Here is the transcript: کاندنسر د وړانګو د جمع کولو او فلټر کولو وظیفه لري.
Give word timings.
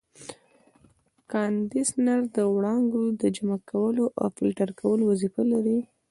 کاندنسر 1.31 2.19
د 2.35 2.37
وړانګو 2.53 3.03
د 3.21 3.23
جمع 3.35 3.59
کولو 3.69 4.05
او 4.19 4.27
فلټر 4.37 4.69
کولو 4.81 5.03
وظیفه 5.11 5.41
لري. 5.51 5.77